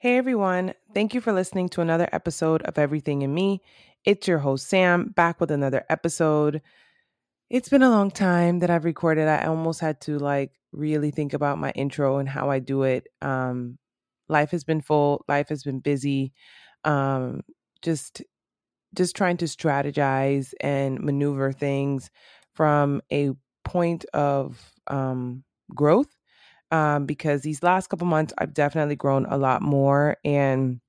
[0.00, 3.60] Hey everyone, thank you for listening to another episode of Everything in Me.
[4.04, 6.62] It's your host, Sam, back with another episode.
[7.50, 9.26] It's been a long time that I've recorded.
[9.26, 13.08] I almost had to like really think about my intro and how I do it.
[13.22, 13.78] Um,
[14.28, 16.32] life has been full, life has been busy.
[16.84, 17.42] Um,
[17.82, 18.22] just
[18.94, 22.10] just trying to strategize and maneuver things
[22.54, 23.30] from a
[23.64, 25.44] point of um,
[25.74, 26.17] growth
[26.70, 30.80] um, because these last couple months I've definitely grown a lot more and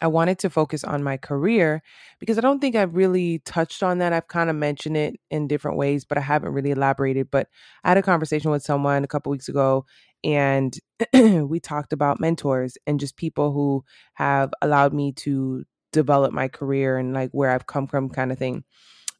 [0.00, 1.82] I wanted to focus on my career
[2.20, 4.12] because I don't think I've really touched on that.
[4.12, 7.30] I've kind of mentioned it in different ways, but I haven't really elaborated.
[7.30, 7.48] But
[7.82, 9.86] I had a conversation with someone a couple weeks ago
[10.22, 10.76] and
[11.14, 16.96] we talked about mentors and just people who have allowed me to develop my career
[16.96, 18.64] and like where I've come from kind of thing.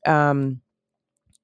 [0.06, 0.60] Um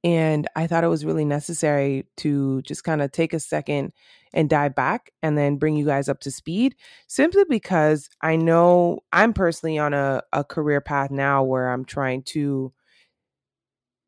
[0.05, 3.93] and I thought it was really necessary to just kind of take a second
[4.35, 9.01] and dive back and then bring you guys up to speed simply because I know
[9.13, 12.73] I'm personally on a, a career path now where I'm trying to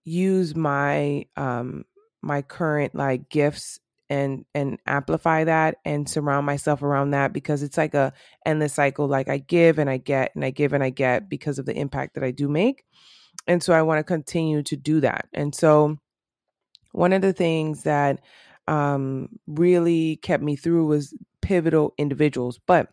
[0.05, 1.85] use my um
[2.23, 7.77] my current like gifts and and amplify that and surround myself around that because it's
[7.77, 8.13] like a
[8.45, 11.59] endless cycle like I give and I get and I give and I get because
[11.59, 12.85] of the impact that I do make
[13.47, 15.29] and so I want to continue to do that.
[15.33, 15.99] And so
[16.93, 18.21] one of the things that
[18.69, 22.59] um, really kept me through was pivotal individuals.
[22.67, 22.89] But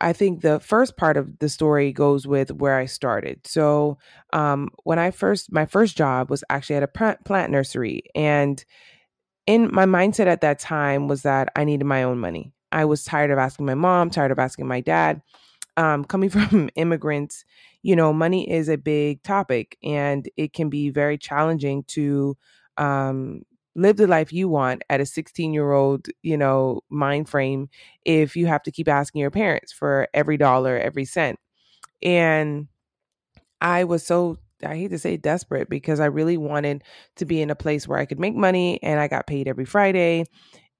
[0.00, 3.46] I think the first part of the story goes with where I started.
[3.46, 3.98] So
[4.32, 8.62] um, when I first, my first job was actually at a plant nursery, and
[9.46, 12.52] in my mindset at that time was that I needed my own money.
[12.72, 15.22] I was tired of asking my mom, tired of asking my dad.
[15.76, 17.44] Um, coming from immigrants,
[17.84, 22.34] you know, money is a big topic and it can be very challenging to
[22.78, 23.42] um,
[23.76, 27.68] live the life you want at a 16 year old, you know, mind frame
[28.06, 31.38] if you have to keep asking your parents for every dollar, every cent.
[32.02, 32.68] And
[33.60, 36.84] I was so I hate to say desperate because I really wanted
[37.16, 39.66] to be in a place where I could make money and I got paid every
[39.66, 40.24] Friday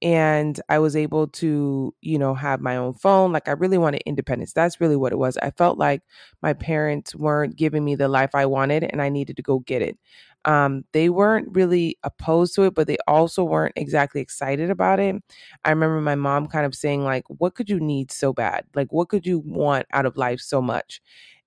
[0.05, 3.33] and I was able to, you know, have my own phone.
[3.33, 4.53] Like I really wanted independence.
[4.53, 5.39] That's really what it was.
[5.39, 6.03] I felt like
[6.43, 9.83] my parents weren't giving me the life I wanted and I needed to go get
[9.83, 9.99] it.
[10.47, 15.17] Um, they weren't really opposed to it, but they also weren't exactly excited about it.
[15.65, 18.67] I remember my mom kind of saying, like, what could you need so bad?
[18.75, 21.01] Like, what could you want out of life so much?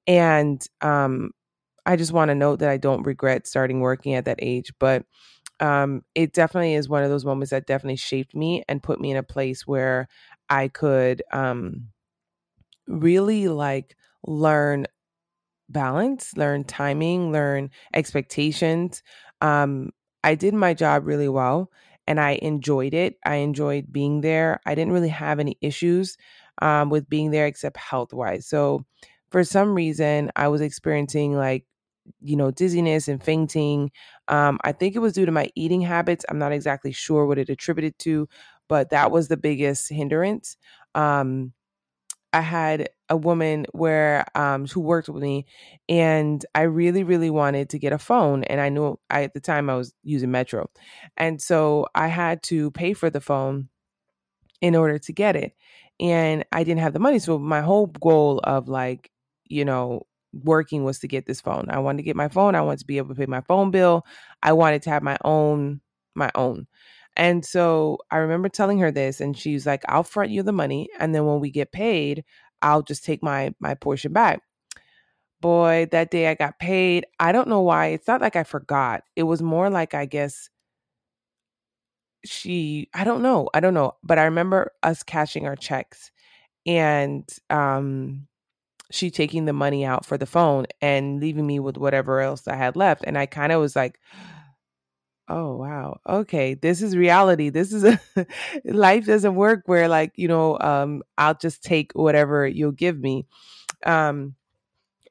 [0.07, 1.31] And um,
[1.85, 5.06] I just want to note that I don't regret starting working at that age, but
[5.59, 9.12] um, it definitely is one of those moments that definitely shaped me and put me
[9.12, 10.07] in a place where
[10.50, 11.88] I could um,
[12.88, 13.95] really like
[14.25, 14.88] learn
[15.69, 19.03] balance, learn timing, learn expectations.
[19.41, 19.91] Um,
[20.23, 21.72] I did my job really well
[22.07, 23.18] and I enjoyed it.
[23.25, 24.62] I enjoyed being there.
[24.66, 26.18] I didn't really have any issues
[26.62, 28.47] um, with being there except health wise.
[28.47, 28.85] So,
[29.31, 31.66] for some reason, I was experiencing like
[32.22, 33.91] you know, dizziness and fainting.
[34.29, 36.25] Um, I think it was due to my eating habits.
[36.29, 38.27] I'm not exactly sure what it attributed to,
[38.67, 40.57] but that was the biggest hindrance.
[40.95, 41.53] Um,
[42.33, 45.45] I had a woman where um, who worked with me,
[45.89, 49.39] and I really, really wanted to get a phone, and I knew I, at the
[49.39, 50.69] time I was using Metro,
[51.15, 53.69] and so I had to pay for the phone
[54.61, 55.53] in order to get it,
[55.99, 57.19] and I didn't have the money.
[57.19, 59.11] So my whole goal of like,
[59.45, 60.03] you know,
[60.44, 61.68] working was to get this phone.
[61.70, 62.56] I wanted to get my phone.
[62.56, 64.06] I wanted to be able to pay my phone bill.
[64.44, 65.81] I wanted to have my own,
[66.16, 66.68] my own.
[67.16, 70.90] And so I remember telling her this, and she's like, "I'll front you the money,
[71.00, 72.24] and then when we get paid,
[72.62, 74.42] I'll just take my my portion back."
[75.42, 77.06] Boy, that day I got paid.
[77.19, 77.88] I don't know why.
[77.88, 79.04] It's not like I forgot.
[79.16, 80.50] It was more like I guess
[82.25, 82.90] she.
[82.94, 83.50] I don't know.
[83.54, 83.94] I don't know.
[84.04, 86.12] But I remember us cashing our checks,
[86.68, 88.28] and um,
[88.92, 92.56] she taking the money out for the phone and leaving me with whatever else I
[92.56, 93.03] had left.
[93.06, 94.00] And I kind of was like,
[95.30, 98.00] oh wow okay this is reality this is a
[98.66, 103.25] life doesn't work where like you know um i'll just take whatever you'll give me
[103.86, 104.36] um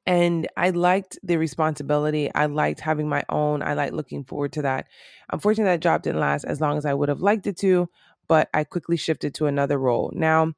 [0.06, 4.62] and i liked the responsibility i liked having my own i like looking forward to
[4.62, 4.86] that
[5.32, 7.88] unfortunately that job didn't last as long as i would have liked it to
[8.26, 10.50] but i quickly shifted to another role now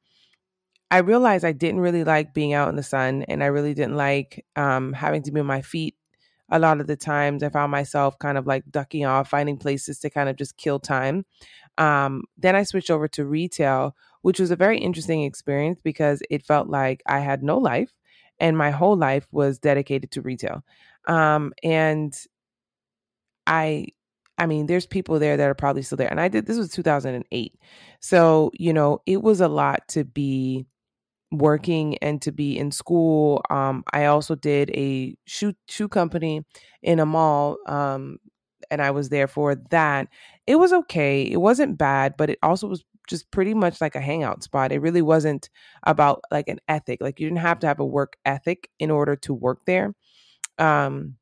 [0.91, 3.95] I realized I didn't really like being out in the sun and I really didn't
[3.95, 5.95] like um, having to be on my feet
[6.49, 7.43] a lot of the times.
[7.43, 10.79] I found myself kind of like ducking off, finding places to kind of just kill
[10.79, 11.25] time.
[11.77, 16.45] Um, then I switched over to retail, which was a very interesting experience because it
[16.45, 17.91] felt like I had no life
[18.39, 20.63] and my whole life was dedicated to retail.
[21.07, 22.15] Um, and
[23.47, 23.87] I
[24.37, 26.09] I mean, there's people there that are probably still there.
[26.09, 27.55] And I did this was 2008.
[27.99, 30.65] So, you know, it was a lot to be
[31.31, 33.43] working and to be in school.
[33.49, 36.43] Um, I also did a shoe shoe company
[36.81, 38.17] in a mall, um,
[38.71, 40.07] and I was there for that.
[40.47, 41.23] It was okay.
[41.23, 44.71] It wasn't bad, but it also was just pretty much like a hangout spot.
[44.71, 45.49] It really wasn't
[45.83, 47.01] about like an ethic.
[47.01, 49.93] Like you didn't have to have a work ethic in order to work there.
[50.59, 51.17] Um,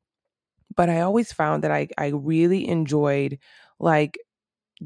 [0.76, 3.38] but I always found that I I really enjoyed
[3.80, 4.18] like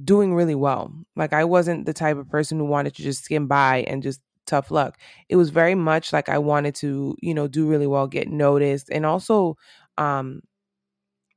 [0.04, 0.92] doing really well.
[1.16, 4.20] Like I wasn't the type of person who wanted to just skim by and just
[4.46, 4.98] tough luck.
[5.28, 8.90] It was very much like I wanted to, you know, do really well, get noticed,
[8.90, 9.56] and also
[9.98, 10.42] um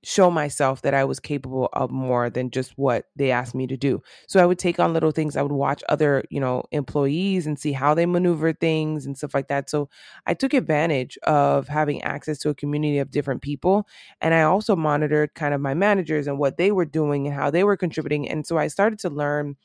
[0.03, 3.75] show myself that I was capable of more than just what they asked me to
[3.75, 4.03] do.
[4.27, 5.35] So I would take on little things.
[5.35, 9.33] I would watch other, you know, employees and see how they maneuver things and stuff
[9.33, 9.67] like that.
[9.67, 9.89] So
[10.27, 13.87] I took advantage of having access to a community of different people.
[14.21, 17.49] And I also monitored kind of my managers and what they were doing and how
[17.49, 18.29] they were contributing.
[18.29, 19.55] And so I started to learn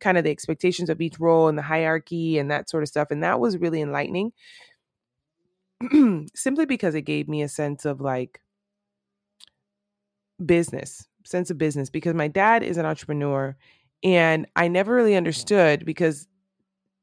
[0.00, 3.10] kind of the expectations of each role and the hierarchy and that sort of stuff.
[3.10, 4.32] And that was really enlightening
[6.34, 8.40] simply because it gave me a sense of like,
[10.44, 13.56] business, sense of business, because my dad is an entrepreneur
[14.02, 16.28] and I never really understood because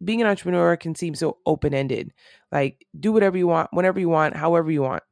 [0.04, 2.14] being an entrepreneur can seem so open ended.
[2.52, 5.04] Like, do whatever you want, whenever you want, however you want.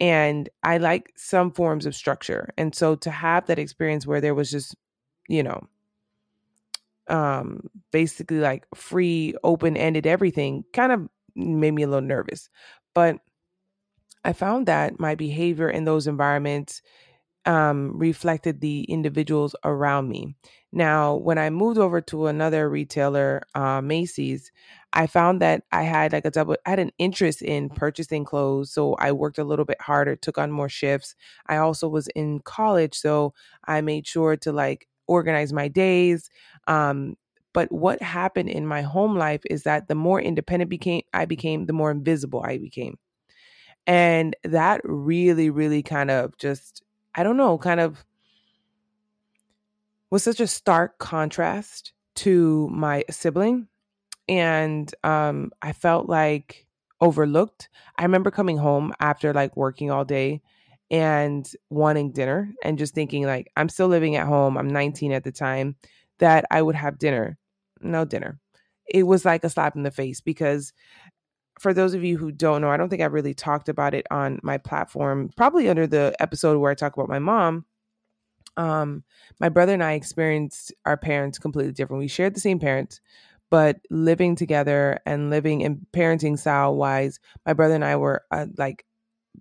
[0.00, 2.52] And I like some forms of structure.
[2.56, 4.74] And so to have that experience where there was just,
[5.28, 5.60] you know,
[7.10, 12.48] um, basically like free, open ended everything kind of made me a little nervous.
[12.94, 13.18] But
[14.24, 16.82] I found that my behavior in those environments
[17.46, 20.36] um, reflected the individuals around me.
[20.72, 24.52] Now, when I moved over to another retailer, uh, Macy's,
[24.92, 28.72] I found that I had like a double, I had an interest in purchasing clothes.
[28.72, 31.16] So I worked a little bit harder, took on more shifts.
[31.48, 32.94] I also was in college.
[32.96, 33.34] So
[33.66, 36.30] I made sure to like organize my days.
[36.70, 37.16] Um,
[37.52, 41.66] but what happened in my home life is that the more independent became I became,
[41.66, 42.96] the more invisible I became.
[43.86, 46.82] And that really, really kind of just
[47.14, 48.04] I don't know, kind of
[50.10, 53.66] was such a stark contrast to my sibling.
[54.28, 56.66] And um, I felt like
[57.00, 57.68] overlooked.
[57.98, 60.40] I remember coming home after like working all day
[60.88, 64.56] and wanting dinner and just thinking like I'm still living at home.
[64.56, 65.74] I'm 19 at the time
[66.20, 67.36] that I would have dinner.
[67.80, 68.38] No dinner.
[68.86, 70.72] It was like a slap in the face because
[71.58, 74.06] for those of you who don't know, I don't think I've really talked about it
[74.10, 77.66] on my platform, probably under the episode where I talk about my mom.
[78.56, 79.04] Um,
[79.40, 82.00] my brother and I experienced our parents completely different.
[82.00, 83.00] We shared the same parents,
[83.50, 88.46] but living together and living in parenting style wise, my brother and I were uh,
[88.56, 88.84] like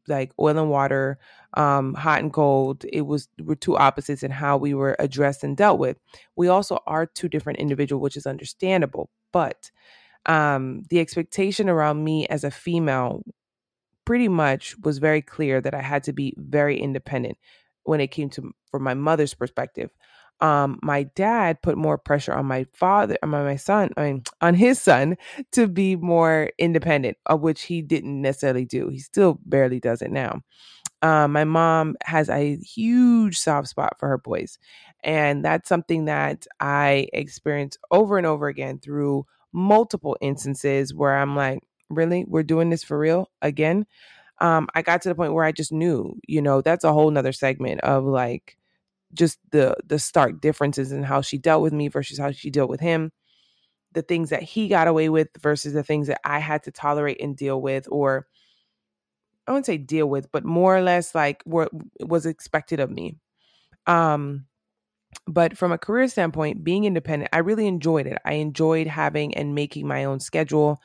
[0.07, 1.19] like oil and water,
[1.55, 2.85] um, hot and cold.
[2.91, 5.97] It was we're two opposites in how we were addressed and dealt with.
[6.35, 9.09] We also are two different individuals, which is understandable.
[9.31, 9.71] But
[10.25, 13.23] um, the expectation around me as a female
[14.05, 17.37] pretty much was very clear that I had to be very independent
[17.83, 19.89] when it came to from my mother's perspective.
[20.41, 24.53] Um, my dad put more pressure on my father, on my son, I mean, on
[24.53, 25.17] his son
[25.53, 28.89] to be more independent, of which he didn't necessarily do.
[28.89, 30.41] He still barely does it now.
[31.01, 34.57] Um, my mom has a huge soft spot for her boys.
[35.03, 41.35] And that's something that I experienced over and over again through multiple instances where I'm
[41.35, 41.59] like,
[41.89, 43.85] really, we're doing this for real again.
[44.39, 47.11] Um, I got to the point where I just knew, you know, that's a whole
[47.11, 48.57] nother segment of like
[49.13, 52.69] just the the stark differences in how she dealt with me versus how she dealt
[52.69, 53.11] with him,
[53.93, 57.21] the things that he got away with versus the things that I had to tolerate
[57.21, 58.27] and deal with, or
[59.47, 63.17] I wouldn't say deal with, but more or less like what was expected of me.
[63.87, 64.45] Um,
[65.27, 68.19] but from a career standpoint, being independent, I really enjoyed it.
[68.25, 70.79] I enjoyed having and making my own schedule.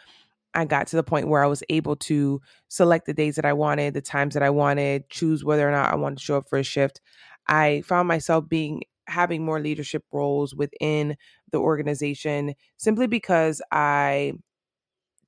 [0.54, 3.52] I got to the point where I was able to select the days that I
[3.52, 6.48] wanted, the times that I wanted, choose whether or not I wanted to show up
[6.48, 7.00] for a shift.
[7.46, 11.16] I found myself being having more leadership roles within
[11.52, 14.32] the organization simply because I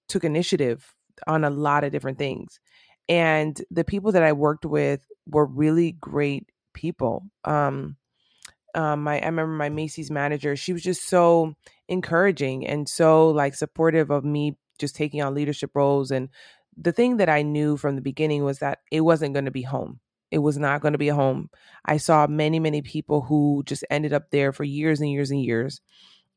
[0.08, 0.94] took initiative
[1.26, 2.58] on a lot of different things.
[3.08, 7.24] And the people that I worked with were really great people.
[7.44, 7.96] Um,
[8.74, 10.56] um, my I remember my Macy's manager.
[10.56, 11.54] She was just so
[11.88, 16.10] encouraging and so like supportive of me just taking on leadership roles.
[16.10, 16.28] And
[16.76, 19.62] the thing that I knew from the beginning was that it wasn't going to be
[19.62, 20.00] home.
[20.30, 21.50] It was not going to be a home.
[21.84, 25.42] I saw many, many people who just ended up there for years and years and
[25.42, 25.80] years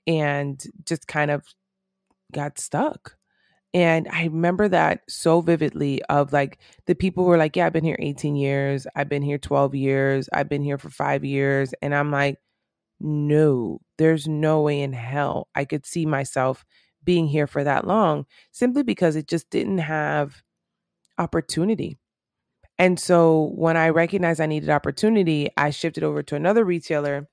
[0.07, 1.43] and just kind of
[2.31, 3.15] got stuck.
[3.73, 7.73] And I remember that so vividly of like the people who were like, Yeah, I've
[7.73, 8.87] been here 18 years.
[8.95, 10.29] I've been here 12 years.
[10.33, 11.73] I've been here for five years.
[11.81, 12.37] And I'm like,
[12.99, 16.65] No, there's no way in hell I could see myself
[17.03, 20.41] being here for that long simply because it just didn't have
[21.17, 21.97] opportunity.
[22.79, 27.27] And so when I recognized I needed opportunity, I shifted over to another retailer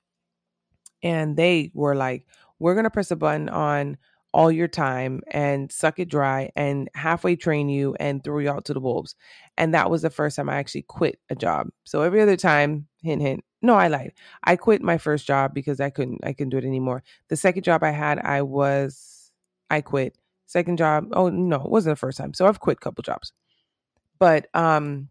[1.02, 2.26] and they were like,
[2.58, 3.96] we're going to press a button on
[4.34, 8.64] all your time and suck it dry and halfway train you and throw you out
[8.66, 9.14] to the wolves.
[9.56, 11.68] And that was the first time I actually quit a job.
[11.84, 14.12] So every other time, hint, hint, no, I lied.
[14.44, 17.02] I quit my first job because I couldn't, I couldn't do it anymore.
[17.28, 19.30] The second job I had, I was,
[19.70, 20.18] I quit.
[20.46, 22.34] Second job, oh no, it wasn't the first time.
[22.34, 23.32] So I've quit a couple jobs.
[24.18, 25.08] But um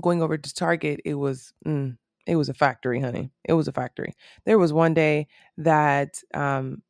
[0.00, 3.30] going over to Target, it was, mm, it was a factory, honey.
[3.44, 4.14] It was a factory.
[4.44, 5.26] There was one day
[5.58, 6.82] that um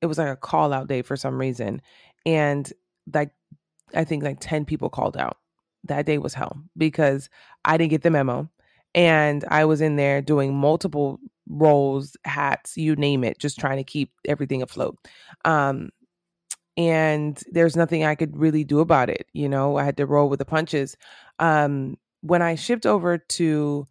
[0.00, 1.82] it was like a call out day for some reason.
[2.24, 2.72] And
[3.12, 3.30] like
[3.94, 5.38] I think like 10 people called out.
[5.84, 7.28] That day was hell because
[7.64, 8.48] I didn't get the memo.
[8.94, 13.84] And I was in there doing multiple roles, hats, you name it, just trying to
[13.84, 14.96] keep everything afloat.
[15.44, 15.90] Um,
[16.76, 19.26] and there's nothing I could really do about it.
[19.32, 20.96] You know, I had to roll with the punches.
[21.38, 23.88] Um, when I shipped over to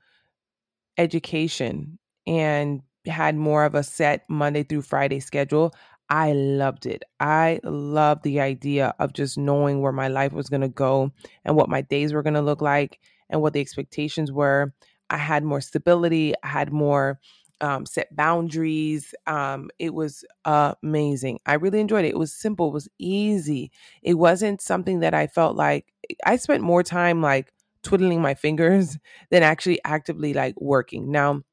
[0.98, 5.74] education and had more of a set Monday through Friday schedule,
[6.10, 7.04] I loved it.
[7.20, 11.12] I loved the idea of just knowing where my life was going to go
[11.46, 14.74] and what my days were going to look like and what the expectations were.
[15.10, 17.20] I had more stability, I had more
[17.60, 19.16] um, set boundaries.
[19.26, 21.40] Um, it was amazing.
[21.46, 22.10] I really enjoyed it.
[22.10, 23.72] It was simple, it was easy.
[24.02, 25.94] It wasn't something that I felt like
[26.26, 27.52] I spent more time like
[27.84, 28.98] twiddling my fingers
[29.32, 31.12] than actually actively like working.
[31.12, 31.44] Now,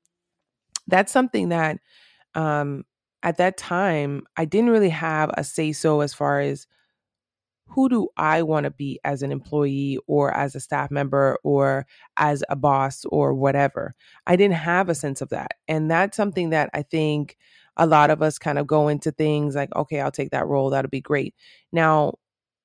[0.87, 1.79] that's something that
[2.35, 2.85] um
[3.23, 6.67] at that time I didn't really have a say so as far as
[7.69, 11.87] who do I want to be as an employee or as a staff member or
[12.17, 13.95] as a boss or whatever.
[14.27, 15.53] I didn't have a sense of that.
[15.67, 17.37] And that's something that I think
[17.77, 20.71] a lot of us kind of go into things like, okay, I'll take that role.
[20.71, 21.35] That'll be great.
[21.73, 22.15] Now,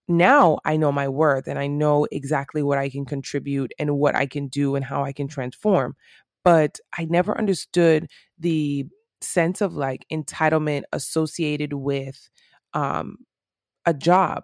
[0.09, 4.15] now I know my worth and I know exactly what I can contribute and what
[4.15, 5.95] I can do and how I can transform.
[6.43, 8.85] But I never understood the
[9.21, 12.29] sense of like entitlement associated with
[12.73, 13.17] um,
[13.85, 14.43] a job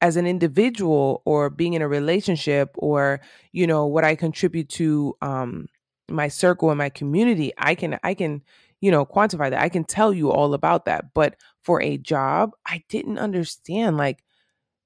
[0.00, 3.20] as an individual or being in a relationship or
[3.52, 5.66] you know what I contribute to um,
[6.10, 7.52] my circle and my community.
[7.58, 8.42] I can I can
[8.80, 9.62] you know quantify that.
[9.62, 11.14] I can tell you all about that.
[11.14, 14.22] But for a job, I didn't understand like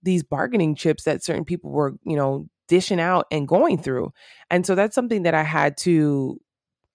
[0.06, 4.12] these bargaining chips that certain people were, you know, dishing out and going through.
[4.50, 6.40] And so that's something that I had to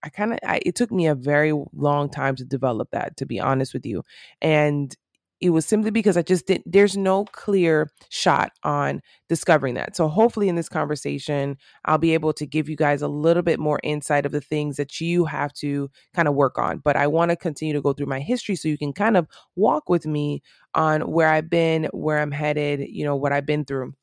[0.04, 3.40] I kind of it took me a very long time to develop that to be
[3.40, 4.04] honest with you.
[4.42, 4.96] And
[5.42, 9.96] it was simply because I just didn't, there's no clear shot on discovering that.
[9.96, 13.60] So, hopefully, in this conversation, I'll be able to give you guys a little bit
[13.60, 16.78] more insight of the things that you have to kind of work on.
[16.78, 19.28] But I want to continue to go through my history so you can kind of
[19.56, 20.44] walk with me
[20.76, 23.94] on where I've been, where I'm headed, you know, what I've been through.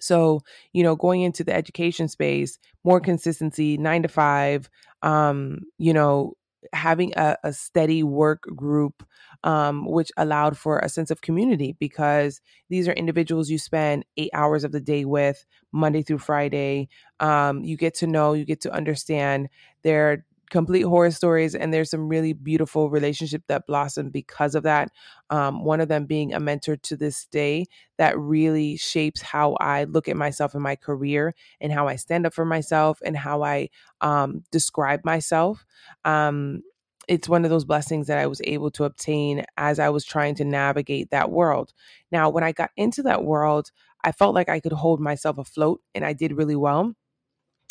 [0.00, 0.40] So,
[0.72, 4.70] you know, going into the education space, more consistency, nine to five,
[5.02, 6.34] um, you know,
[6.72, 9.02] having a, a steady work group
[9.44, 14.30] um, which allowed for a sense of community because these are individuals you spend eight
[14.34, 16.88] hours of the day with monday through friday.
[17.20, 19.48] Um, you get to know you get to understand
[19.82, 24.90] their complete horror stories and there's some really beautiful relationship that blossom because of that
[25.30, 27.64] um, one of them being a mentor to this day
[27.98, 32.26] that really shapes how i look at myself in my career and how i stand
[32.26, 33.68] up for myself and how i
[34.00, 35.64] um, describe myself.
[36.04, 36.62] Um,
[37.10, 40.34] it's one of those blessings that i was able to obtain as i was trying
[40.34, 41.72] to navigate that world
[42.12, 43.70] now when i got into that world
[44.04, 46.94] i felt like i could hold myself afloat and i did really well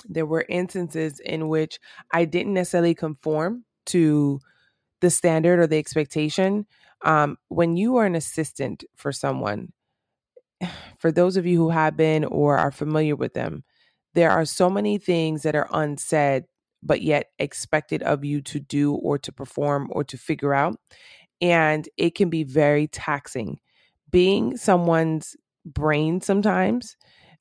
[0.08, 1.79] there were instances in which
[2.12, 4.39] I didn't necessarily conform to
[5.01, 6.65] the standard or the expectation.
[7.03, 9.74] Um, when you are an assistant for someone,
[10.98, 13.63] for those of you who have been or are familiar with them,
[14.15, 16.46] there are so many things that are unsaid,
[16.83, 20.79] but yet expected of you to do or to perform or to figure out.
[21.41, 23.59] And it can be very taxing.
[24.12, 26.98] Being someone's brain sometimes,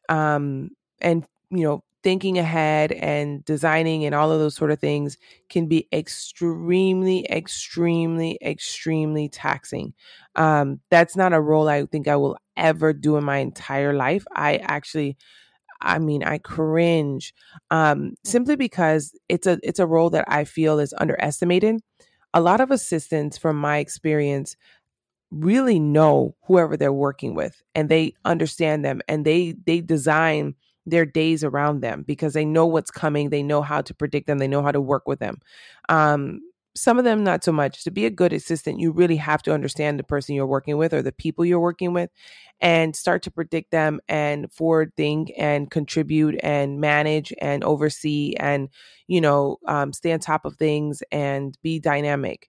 [0.08, 5.16] um, and you know, thinking ahead and designing and all of those sort of things
[5.48, 9.94] can be extremely, extremely, extremely taxing.
[10.36, 14.24] Um, that's not a role I think I will ever do in my entire life.
[14.34, 15.16] I actually,
[15.80, 17.34] I mean, I cringe
[17.70, 21.80] um, simply because it's a it's a role that I feel is underestimated.
[22.34, 24.56] A lot of assistants, from my experience,
[25.30, 30.54] really know whoever they're working with, and they understand them, and they they design
[30.86, 33.30] their days around them because they know what's coming.
[33.30, 34.38] They know how to predict them.
[34.38, 35.38] They know how to work with them.
[35.88, 36.40] Um,
[36.78, 37.84] some of them not so much.
[37.84, 40.94] To be a good assistant, you really have to understand the person you're working with
[40.94, 42.10] or the people you're working with
[42.60, 48.68] and start to predict them and forward think and contribute and manage and oversee and,
[49.06, 52.48] you know, um, stay on top of things and be dynamic.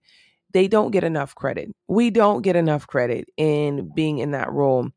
[0.51, 1.69] They don't get enough credit.
[1.87, 4.89] We don't get enough credit in being in that role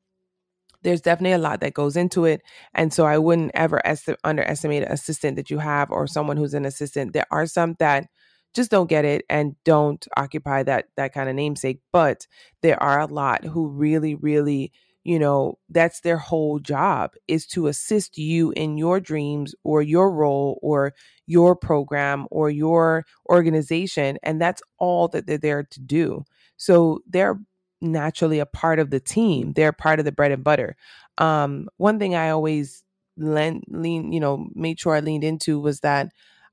[0.83, 2.43] there's definitely a lot that goes into it.
[2.75, 6.55] And so I wouldn't ever est- underestimate an assistant that you have or someone who's
[6.55, 7.13] an assistant.
[7.13, 8.09] There are some that
[8.55, 12.27] just don't get it and don't occupy that that kind of namesake but
[12.63, 14.73] there are a lot who really really
[15.05, 20.11] you know that's their whole job is to assist you in your dreams or your
[20.11, 20.93] role or
[21.27, 26.25] your program or your organization and that's all that they're there to do.
[26.57, 27.41] So they're
[27.81, 29.53] naturally a part of the team.
[29.55, 30.77] They're part of the bread and butter.
[31.19, 32.83] Um, one thing i always
[33.19, 36.11] lean, lean you know made sure i leaned into was that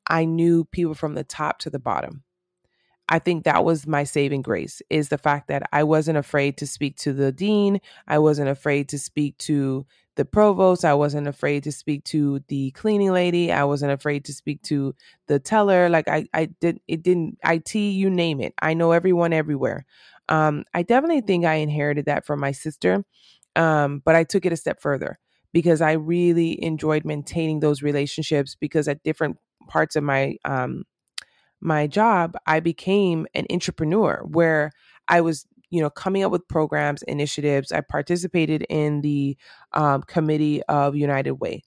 [0.10, 2.24] I knew people from the top to the bottom.
[3.12, 6.68] I think that was my saving grace is the fact that I wasn't afraid to
[6.68, 7.82] speak to the dean.
[8.08, 9.86] I wasn't afraid to speak to
[10.16, 10.86] the provost.
[10.86, 13.52] I wasn't afraid to speak to the cleaning lady.
[13.52, 14.94] I wasn't afraid to speak to
[15.28, 15.90] the teller.
[15.90, 18.54] Like I, I did, it didn't, IT, you name it.
[18.62, 19.86] I know everyone everywhere.
[20.28, 23.04] Um, I definitely think I inherited that from my sister.
[23.56, 25.18] Um, but I took it a step further
[25.52, 29.38] because I really enjoyed maintaining those relationships because at different
[29.68, 30.84] parts of my um
[31.62, 34.72] my job, I became an entrepreneur where
[35.08, 37.72] I was, you know, coming up with programs, initiatives.
[37.72, 39.38] I participated in the
[39.74, 41.64] um, committee of United Way.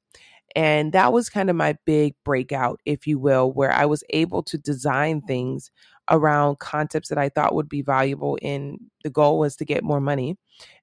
[0.55, 4.43] And that was kind of my big breakout, if you will, where I was able
[4.45, 5.71] to design things
[6.11, 8.39] around concepts that I thought would be valuable.
[8.43, 10.37] And the goal was to get more money.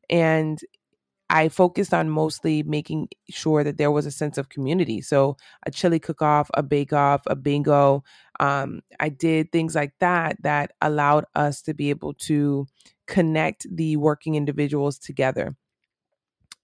[0.09, 0.59] And
[1.29, 5.01] I focused on mostly making sure that there was a sense of community.
[5.01, 8.03] So a chili cook off, a bake off, a bingo.
[8.39, 12.67] Um, I did things like that that allowed us to be able to
[13.07, 15.55] connect the working individuals together.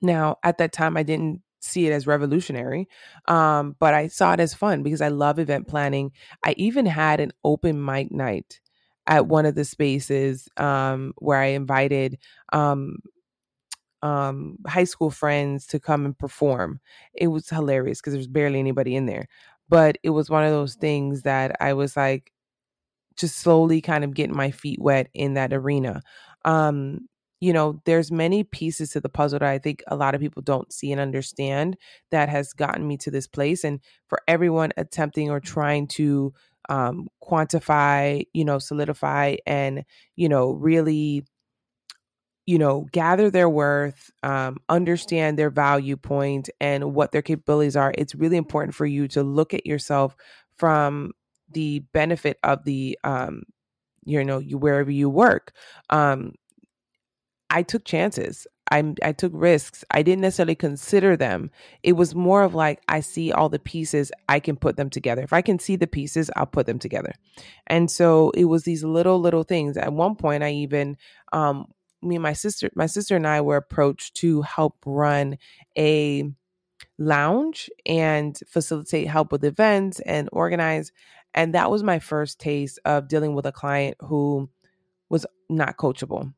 [0.02, 2.88] Now, at that time, I didn't see it as revolutionary,
[3.28, 6.12] um, but I saw it as fun because I love event planning.
[6.44, 8.60] I even had an open mic night
[9.08, 12.20] at one of the spaces um, where I invited
[12.54, 12.98] um,
[14.06, 16.80] um, high school friends to come and perform.
[17.16, 19.28] It was hilarious because there was barely anybody in there.
[19.68, 22.32] But it was one of those things that I was like,
[23.16, 26.04] just slowly kind of getting my feet wet in that arena.
[26.44, 27.08] Um,
[27.42, 30.42] you know, there's many pieces to the puzzle that I think a lot of people
[30.44, 31.78] don't see and understand
[32.12, 33.64] that has gotten me to this place.
[33.64, 36.34] And for everyone attempting or trying to
[36.70, 39.84] um, quantify, you know, solidify and,
[40.16, 41.26] you know, really
[42.46, 47.94] you know, gather their worth, um, understand their value point and what their capabilities are,
[47.98, 50.16] it's really important for you to look at yourself
[50.58, 51.12] from
[51.52, 53.44] the benefit of the, um,
[54.06, 55.54] you know, you wherever you work.
[55.90, 56.34] Um,
[57.50, 58.48] I took chances.
[58.72, 59.84] I I took risks.
[59.92, 61.52] I didn't necessarily consider them.
[61.84, 65.22] It was more of like I see all the pieces, I can put them together.
[65.22, 67.14] If I can see the pieces, I'll put them together.
[67.68, 69.78] And so it was these little little things.
[69.78, 70.98] At one point I even
[71.34, 71.68] um
[72.06, 75.38] me and my sister, my sister and I were approached to help run
[75.78, 76.32] a
[76.98, 80.92] lounge and facilitate help with events and organize.
[81.34, 84.50] And that was my first taste of dealing with a client who
[85.10, 86.34] was not coachable.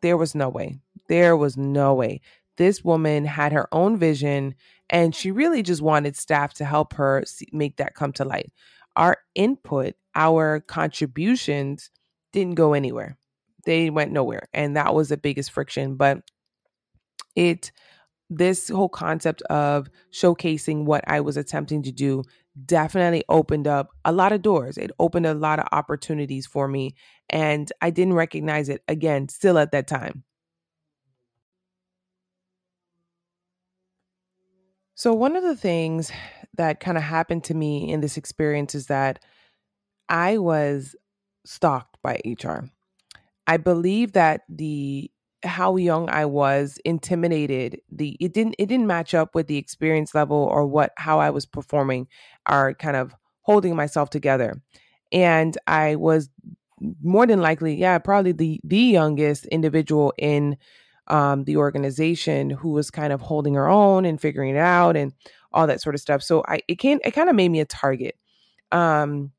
[0.00, 0.78] There was no way.
[1.08, 2.20] There was no way.
[2.58, 4.54] This woman had her own vision
[4.90, 8.52] and she really just wanted staff to help her make that come to light.
[8.94, 11.90] Our input, our contributions
[12.32, 13.16] didn't go anywhere
[13.64, 16.22] they went nowhere and that was the biggest friction but
[17.36, 17.72] it
[18.30, 22.22] this whole concept of showcasing what I was attempting to do
[22.64, 24.78] definitely opened up a lot of doors.
[24.78, 26.94] It opened a lot of opportunities for me.
[27.28, 30.24] And I didn't recognize it again, still at that time.
[34.94, 36.12] So, one of the things
[36.56, 39.24] that kind of happened to me in this experience is that
[40.08, 40.94] I was
[41.44, 42.70] stalked by HR.
[43.46, 45.10] I believe that the
[45.44, 50.14] how young I was intimidated the it didn't it didn't match up with the experience
[50.14, 52.06] level or what how I was performing
[52.48, 54.62] or kind of holding myself together.
[55.10, 56.30] And I was
[57.02, 60.56] more than likely, yeah, probably the the youngest individual in
[61.08, 65.12] um, the organization who was kind of holding her own and figuring it out and
[65.52, 66.22] all that sort of stuff.
[66.22, 68.16] So I it can it kind of made me a target.
[68.70, 69.32] Um,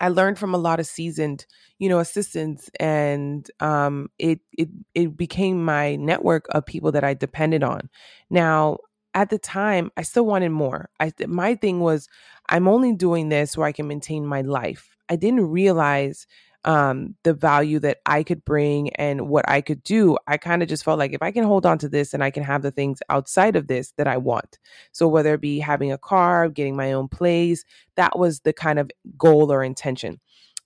[0.00, 1.46] I learned from a lot of seasoned,
[1.78, 7.14] you know, assistants, and um, it it it became my network of people that I
[7.14, 7.88] depended on.
[8.30, 8.78] Now,
[9.14, 10.90] at the time, I still wanted more.
[11.00, 12.08] I my thing was,
[12.48, 14.96] I'm only doing this so I can maintain my life.
[15.08, 16.26] I didn't realize
[16.64, 20.68] um, the value that I could bring and what I could do, I kind of
[20.68, 22.70] just felt like if I can hold on to this and I can have the
[22.70, 24.58] things outside of this that I want.
[24.92, 27.64] So whether it be having a car, getting my own place,
[27.96, 30.20] that was the kind of goal or intention.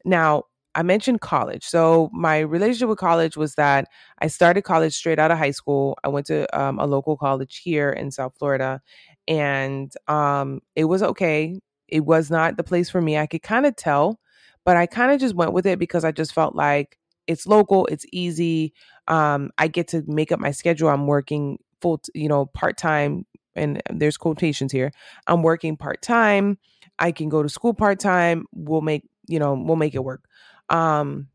[0.05, 1.64] Now, I mentioned college.
[1.64, 3.88] So my relationship with college was that
[4.20, 5.98] I started college straight out of high school.
[6.02, 8.81] I went to um, a local college here in South Florida,
[9.28, 11.61] and um, it was okay.
[11.88, 13.18] It was not the place for me.
[13.18, 14.18] I could kind of tell,
[14.64, 17.87] but I kind of just went with it because I just felt like it's local,
[17.87, 18.72] it's easy.
[19.09, 20.88] Um, I get to make up my schedule.
[20.88, 24.92] I'm working full, you know, part time, and there's quotations here.
[25.27, 26.59] I'm working part time.
[26.98, 28.46] I can go to school part time.
[28.53, 30.25] We'll make, you know, we'll make it work.
[30.68, 31.29] Um,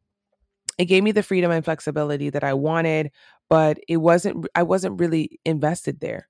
[0.78, 3.12] it gave me the freedom and flexibility that I wanted,
[3.50, 6.28] but it wasn't, I wasn't really invested there.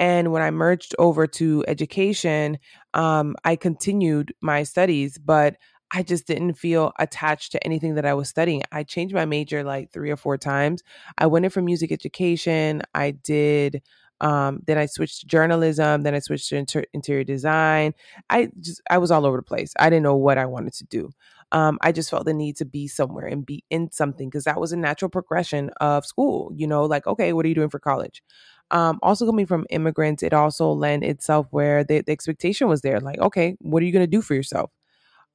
[0.00, 2.58] And when I merged over to education,
[2.94, 5.56] um, I continued my studies, but
[5.94, 8.62] I just didn't feel attached to anything that I was studying.
[8.72, 10.82] I changed my major like three or four times.
[11.18, 12.82] I went in for music education.
[12.94, 13.82] I did
[14.20, 16.02] um, then I switched to journalism.
[16.02, 17.94] Then I switched to inter- interior design.
[18.30, 19.72] I just I was all over the place.
[19.78, 21.10] I didn't know what I wanted to do
[21.52, 24.60] um, I just felt the need to be somewhere and be in something because that
[24.60, 26.50] was a natural progression of school.
[26.56, 28.22] You know, like, okay, what are you doing for college?
[28.70, 32.98] Um, also coming from immigrants, it also lent itself where the, the expectation was there,
[32.98, 34.70] like, okay, what are you going to do for yourself?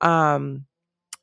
[0.02, 0.66] Um,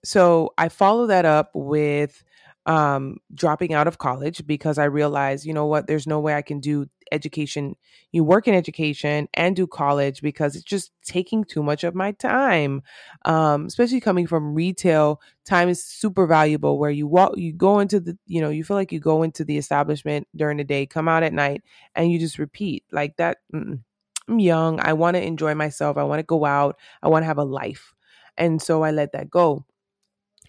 [0.04, 2.22] so I follow that up with
[2.66, 6.42] um, dropping out of college because I realized, you know what, there's no way I
[6.42, 7.76] can do education,
[8.10, 12.10] you work in education and do college because it's just taking too much of my
[12.12, 12.82] time.
[13.24, 18.00] Um, especially coming from retail, time is super valuable where you walk, you go into
[18.00, 21.06] the, you know, you feel like you go into the establishment during the day, come
[21.08, 21.62] out at night,
[21.94, 23.38] and you just repeat like that.
[23.54, 23.80] Mm-mm.
[24.28, 24.80] I'm young.
[24.80, 25.96] I want to enjoy myself.
[25.96, 26.78] I want to go out.
[27.02, 27.94] I want to have a life.
[28.36, 29.64] And so I let that go.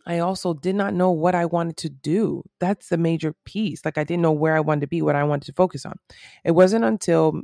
[0.05, 2.43] I also did not know what I wanted to do.
[2.59, 3.83] That's the major piece.
[3.83, 5.99] Like I didn't know where I wanted to be, what I wanted to focus on.
[6.45, 7.41] It wasn't until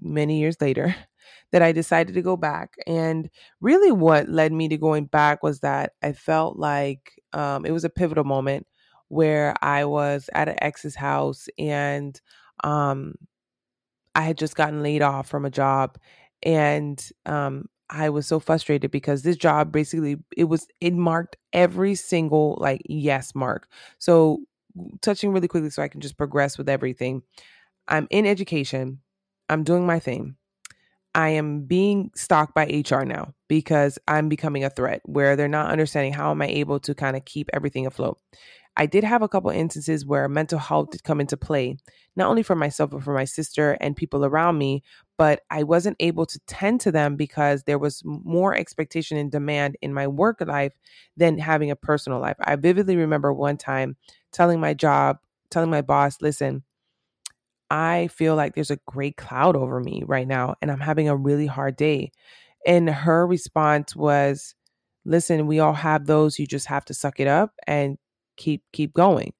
[0.00, 0.94] many years later
[1.52, 2.74] that I decided to go back.
[2.86, 3.28] And
[3.60, 7.84] really, what led me to going back was that I felt like um, it was
[7.84, 8.66] a pivotal moment
[9.08, 12.20] where I was at an ex's house and
[12.62, 13.14] um,
[14.14, 15.98] I had just gotten laid off from a job.
[16.42, 21.94] And um, I was so frustrated because this job basically it was it marked every
[21.94, 23.68] single like yes mark.
[23.98, 24.40] So
[25.02, 27.22] touching really quickly so I can just progress with everything.
[27.88, 29.00] I'm in education.
[29.48, 30.36] I'm doing my thing.
[31.14, 35.70] I am being stalked by HR now because I'm becoming a threat where they're not
[35.70, 38.18] understanding how am I able to kind of keep everything afloat.
[38.76, 41.76] I did have a couple instances where mental health did come into play,
[42.16, 44.82] not only for myself, but for my sister and people around me.
[45.16, 49.76] But I wasn't able to tend to them because there was more expectation and demand
[49.80, 50.72] in my work life
[51.16, 52.36] than having a personal life.
[52.40, 53.96] I vividly remember one time
[54.32, 55.18] telling my job,
[55.50, 56.64] telling my boss, listen,
[57.70, 61.16] I feel like there's a great cloud over me right now and I'm having a
[61.16, 62.12] really hard day.
[62.66, 64.54] And her response was,
[65.04, 66.38] listen, we all have those.
[66.38, 67.98] You just have to suck it up and
[68.36, 69.32] keep keep going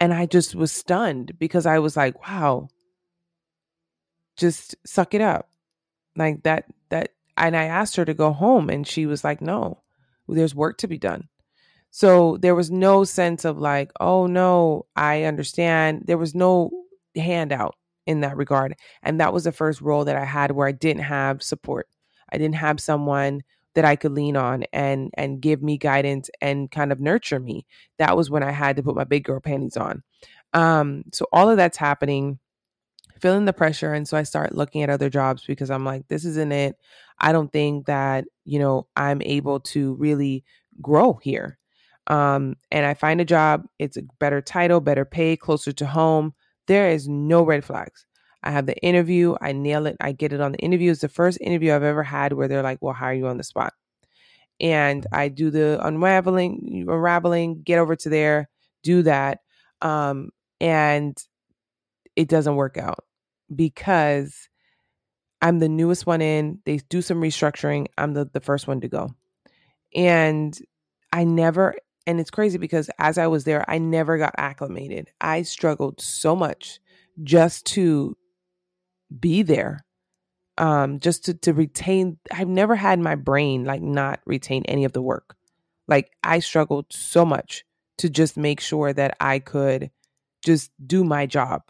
[0.00, 2.68] and i just was stunned because i was like wow
[4.36, 5.48] just suck it up.
[6.16, 9.80] Like that that and i asked her to go home and she was like no
[10.28, 11.28] there's work to be done.
[11.90, 16.04] So there was no sense of like oh no i understand.
[16.06, 16.70] There was no
[17.16, 20.72] handout in that regard and that was the first role that i had where i
[20.72, 21.88] didn't have support.
[22.32, 23.42] I didn't have someone
[23.74, 27.66] that I could lean on and and give me guidance and kind of nurture me.
[27.98, 30.02] That was when I had to put my big girl panties on.
[30.52, 32.38] Um, so all of that's happening,
[33.20, 36.24] feeling the pressure, and so I start looking at other jobs because I'm like, this
[36.24, 36.76] isn't it.
[37.18, 40.44] I don't think that you know I'm able to really
[40.80, 41.58] grow here.
[42.06, 43.66] Um, and I find a job.
[43.78, 46.34] It's a better title, better pay, closer to home.
[46.66, 48.06] There is no red flags.
[48.42, 50.90] I have the interview, I nail it, I get it on the interview.
[50.90, 53.44] It's the first interview I've ever had where they're like, "Well, hire you on the
[53.44, 53.74] spot?"
[54.60, 58.48] And I do the unraveling, unraveling, get over to there,
[58.82, 59.40] do that,
[59.82, 60.30] um,
[60.60, 61.16] and
[62.16, 63.04] it doesn't work out
[63.54, 64.48] because
[65.42, 66.60] I'm the newest one in.
[66.66, 67.86] They do some restructuring.
[67.98, 69.14] I'm the the first one to go,
[69.94, 70.58] and
[71.12, 71.76] I never.
[72.06, 75.10] And it's crazy because as I was there, I never got acclimated.
[75.20, 76.80] I struggled so much
[77.24, 78.16] just to
[79.18, 79.84] be there
[80.58, 84.92] um just to to retain I've never had my brain like not retain any of
[84.92, 85.36] the work.
[85.88, 87.64] Like I struggled so much
[87.98, 89.90] to just make sure that I could
[90.44, 91.62] just do my job.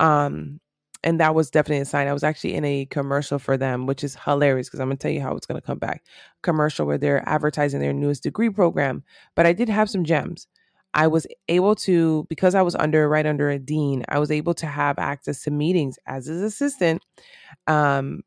[0.00, 0.60] Um
[1.02, 2.08] and that was definitely a sign.
[2.08, 5.02] I was actually in a commercial for them, which is hilarious because I'm going to
[5.02, 6.04] tell you how it's going to come back.
[6.42, 9.02] Commercial where they're advertising their newest degree program.
[9.34, 10.46] But I did have some gems.
[10.92, 14.54] I was able to, because I was under right under a dean, I was able
[14.54, 17.02] to have access to meetings as his assistant
[17.66, 18.22] um,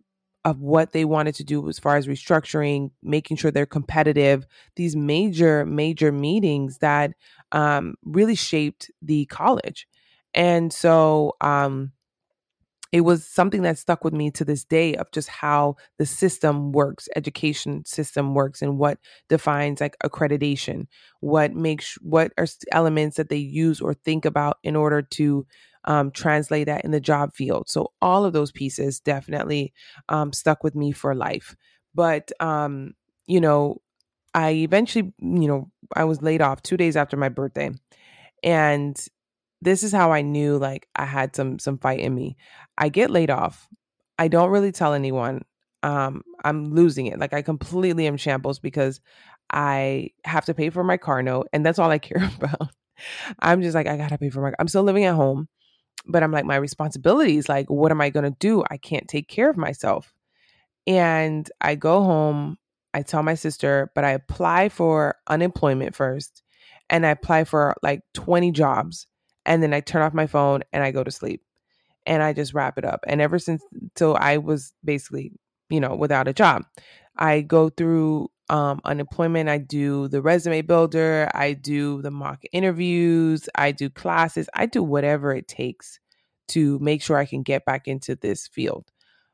[0.45, 4.47] of what they wanted to do as far as restructuring, making sure they're competitive.
[4.77, 7.13] These major, major meetings that
[7.51, 9.87] um, really shaped the college.
[10.33, 11.91] And so, um,
[12.93, 16.71] it was something that stuck with me to this day of just how the system
[16.71, 20.85] works education system works and what defines like accreditation.
[21.19, 25.47] What makes what are elements that they use or think about in order to
[25.85, 27.67] um, translate that in the job field.
[27.67, 29.73] So all of those pieces definitely
[30.07, 31.55] um, stuck with me for life.
[31.95, 32.93] But um,
[33.25, 33.81] you know
[34.35, 37.71] i eventually you know i was laid off two days after my birthday.
[38.43, 38.95] And
[39.63, 42.37] this is how I knew like I had some some fight in me.
[42.77, 43.67] I get laid off.
[44.19, 45.43] I don't really tell anyone.
[45.81, 47.19] Um, I'm losing it.
[47.19, 49.01] Like I completely am shambles because
[49.51, 52.69] I have to pay for my car note, and that's all I care about.
[53.39, 54.53] I'm just like I gotta pay for my.
[54.59, 55.47] I'm still living at home,
[56.07, 57.49] but I'm like my responsibilities.
[57.49, 58.63] Like, what am I gonna do?
[58.69, 60.13] I can't take care of myself,
[60.87, 62.57] and I go home.
[62.93, 66.43] I tell my sister, but I apply for unemployment first,
[66.89, 69.07] and I apply for like 20 jobs
[69.45, 71.41] and then I turn off my phone and I go to sleep
[72.05, 73.03] and I just wrap it up.
[73.07, 73.63] And ever since
[73.95, 75.31] till I was basically,
[75.69, 76.65] you know, without a job,
[77.17, 79.49] I go through um, unemployment.
[79.49, 81.29] I do the resume builder.
[81.33, 83.47] I do the mock interviews.
[83.55, 84.49] I do classes.
[84.53, 85.99] I do whatever it takes
[86.49, 88.91] to make sure I can get back into this field.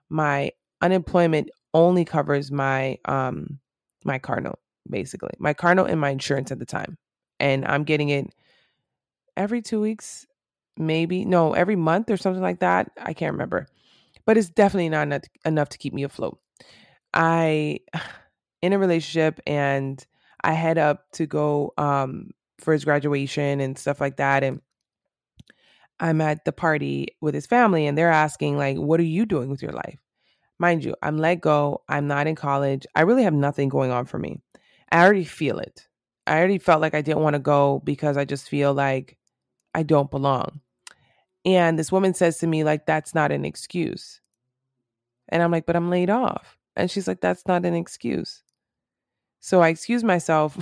[0.09, 3.59] My unemployment only covers my um
[4.03, 6.97] my car note basically my car note and my insurance at the time
[7.39, 8.33] and i'm getting it
[9.39, 10.27] every two weeks,
[10.77, 12.91] maybe no, every month or something like that.
[12.99, 13.67] I can't remember,
[14.25, 16.39] but it's definitely not enough, to keep me afloat.
[17.15, 17.79] I
[18.61, 20.05] in a relationship and
[20.43, 24.61] I head up to go um, for his graduation and stuff like that, and
[25.99, 29.49] I'm at the party with his family, and they're asking like, "What are you doing
[29.49, 29.99] with your life?"
[30.59, 31.83] Mind you, I'm let go.
[31.89, 32.85] I'm not in college.
[32.95, 34.41] I really have nothing going on for me.
[34.91, 35.87] I already feel it.
[36.27, 39.17] I already felt like I didn't want to go because I just feel like
[39.73, 40.61] I don't belong.
[41.45, 44.21] And this woman says to me, like, that's not an excuse.
[45.29, 46.57] And I'm like, but I'm laid off.
[46.75, 48.43] And she's like, that's not an excuse.
[49.39, 50.57] So I excuse myself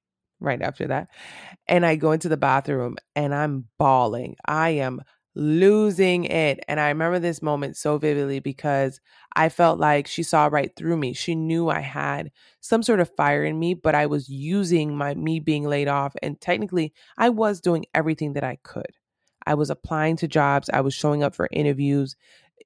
[0.40, 1.08] right after that.
[1.66, 4.36] And I go into the bathroom and I'm bawling.
[4.44, 5.02] I am
[5.34, 6.60] losing it.
[6.68, 9.00] And I remember this moment so vividly because
[9.34, 11.14] I felt like she saw right through me.
[11.14, 15.14] She knew I had some sort of fire in me, but I was using my
[15.14, 16.14] me being laid off.
[16.22, 18.96] And technically, I was doing everything that I could.
[19.46, 22.16] I was applying to jobs, I was showing up for interviews.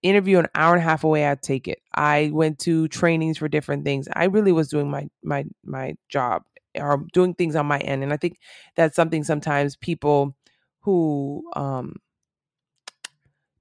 [0.02, 1.81] Interview an hour and a half away, I'd take it.
[1.94, 4.07] I went to trainings for different things.
[4.14, 6.42] I really was doing my my my job
[6.79, 8.02] or doing things on my end.
[8.02, 8.38] And I think
[8.76, 10.37] that's something sometimes people
[10.83, 11.96] who um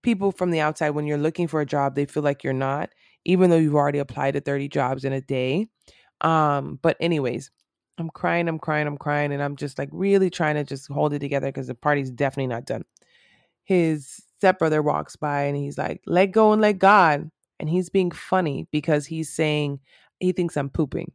[0.06, 2.92] people from the outside when you're looking for a job they feel like you're not
[3.26, 5.68] even though you've already applied to 30 jobs in a day.
[6.22, 7.52] Um but anyways
[7.98, 11.14] i'm crying i'm crying i'm crying and i'm just like really trying to just hold
[11.14, 12.84] it together because the party's definitely not done.
[13.64, 18.12] His stepbrother walks by and he's like let go and let god and he's being
[18.12, 19.80] funny because he's saying
[20.20, 21.12] he thinks i'm pooping.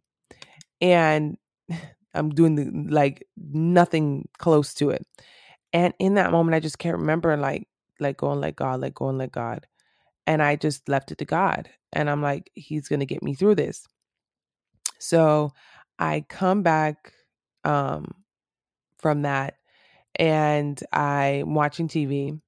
[0.80, 1.38] And
[2.14, 5.06] i'm doing the, like nothing close to it.
[5.72, 7.68] And in that moment i just can't remember like
[8.00, 9.66] let go and let God, let go and let God.
[10.26, 11.70] And I just left it to God.
[11.92, 13.86] And I'm like, He's going to get me through this.
[14.98, 15.52] So
[15.98, 17.12] I come back
[17.64, 18.12] um,
[18.98, 19.54] from that
[20.16, 22.40] and I'm watching TV.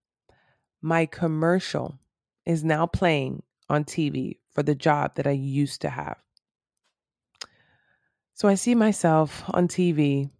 [0.80, 1.98] My commercial
[2.44, 6.18] is now playing on TV for the job that I used to have.
[8.34, 10.30] So I see myself on TV,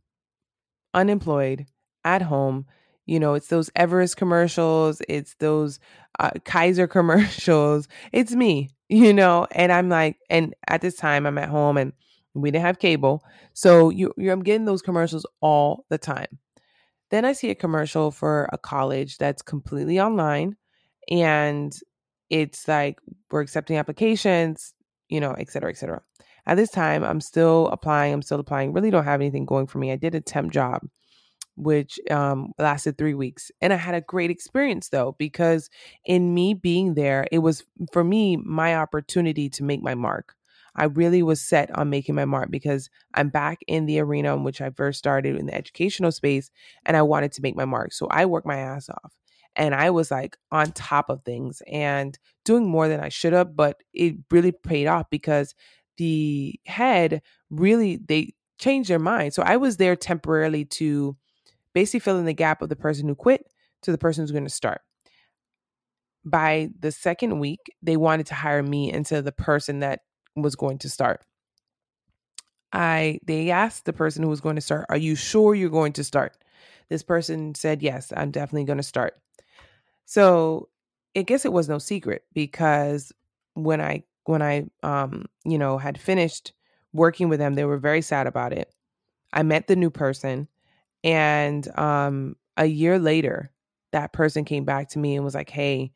[0.92, 1.66] unemployed,
[2.04, 2.66] at home,
[3.06, 5.78] you know, it's those Everest commercials, it's those
[6.20, 7.88] uh, Keiser commercials.
[8.12, 11.92] It's me, you know, and I'm like, and at this time I'm at home and
[12.34, 16.38] we didn't have cable, so you, you I'm getting those commercials all the time.
[17.10, 20.56] Then I see a commercial for a college that's completely online,
[21.10, 21.76] and
[22.30, 22.98] it's like
[23.30, 24.72] we're accepting applications,
[25.10, 26.00] you know, et cetera, et cetera.
[26.46, 28.14] At this time, I'm still applying.
[28.14, 28.72] I'm still applying.
[28.72, 29.92] Really don't have anything going for me.
[29.92, 30.82] I did a temp job
[31.56, 33.50] which um, lasted three weeks.
[33.60, 35.68] And I had a great experience though, because
[36.04, 40.34] in me being there, it was for me my opportunity to make my mark.
[40.74, 44.42] I really was set on making my mark because I'm back in the arena in
[44.42, 46.50] which I first started in the educational space
[46.86, 47.92] and I wanted to make my mark.
[47.92, 49.12] So I worked my ass off.
[49.54, 53.54] And I was like on top of things and doing more than I should have,
[53.54, 55.54] but it really paid off because
[55.98, 59.34] the head really, they changed their mind.
[59.34, 61.18] So I was there temporarily to
[61.74, 63.46] basically fill in the gap of the person who quit
[63.82, 64.80] to the person who's going to start.
[66.24, 70.00] By the second week, they wanted to hire me instead of the person that
[70.36, 71.24] was going to start.
[72.72, 75.92] I they asked the person who was going to start, "Are you sure you're going
[75.94, 76.36] to start?"
[76.88, 79.14] This person said, "Yes, I'm definitely going to start."
[80.04, 80.68] So,
[81.16, 83.12] I guess it was no secret because
[83.54, 86.52] when I when I um, you know, had finished
[86.92, 88.72] working with them, they were very sad about it.
[89.32, 90.48] I met the new person
[91.04, 93.50] and um a year later,
[93.92, 95.92] that person came back to me and was like, "Hey,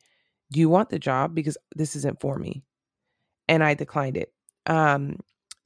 [0.51, 2.63] do you want the job because this isn't for me?"
[3.47, 4.33] And I declined it.
[4.65, 5.17] Um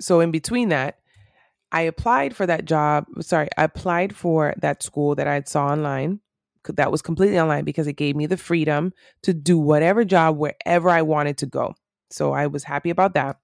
[0.01, 0.99] so in between that,
[1.71, 3.06] I applied for that job.
[3.21, 6.19] Sorry, I applied for that school that I saw online.
[6.67, 10.89] That was completely online because it gave me the freedom to do whatever job wherever
[10.89, 11.75] I wanted to go.
[12.12, 13.38] So I was happy about that.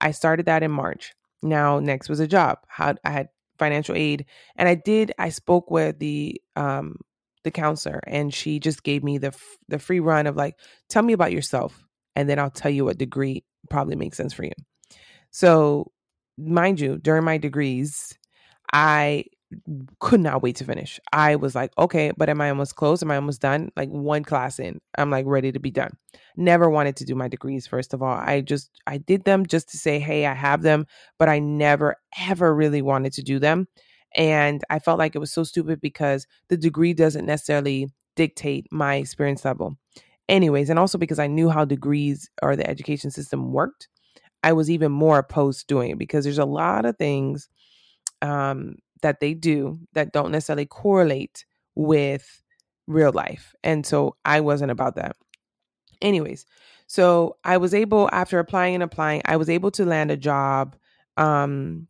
[0.00, 1.14] I started that in March.
[1.42, 2.58] Now, next was a job.
[2.68, 3.28] How I had
[3.62, 5.12] financial aid, and I did.
[5.18, 6.96] I spoke with the um
[7.44, 9.32] the counselor, and she just gave me the
[9.68, 10.56] the free run of like,
[10.88, 11.84] tell me about yourself,
[12.16, 14.52] and then I'll tell you what degree probably makes sense for you.
[15.30, 15.92] So
[16.36, 18.18] mind you, during my degrees,
[18.72, 19.24] I
[20.00, 20.98] could not wait to finish.
[21.12, 23.02] I was like, okay, but am I almost close?
[23.02, 23.70] Am I almost done?
[23.76, 25.92] Like one class in, I'm like ready to be done.
[26.36, 28.16] Never wanted to do my degrees, first of all.
[28.16, 30.86] I just, I did them just to say, hey, I have them,
[31.18, 33.68] but I never, ever really wanted to do them.
[34.14, 38.96] And I felt like it was so stupid because the degree doesn't necessarily dictate my
[38.96, 39.76] experience level.
[40.28, 43.88] Anyways, and also because I knew how degrees or the education system worked.
[44.44, 47.48] I was even more opposed to doing it because there's a lot of things
[48.22, 52.42] um, that they do that don't necessarily correlate with
[52.86, 53.54] real life.
[53.62, 55.16] And so I wasn't about that.
[56.00, 56.46] Anyways,
[56.86, 60.76] so I was able, after applying and applying, I was able to land a job.
[61.16, 61.86] Um,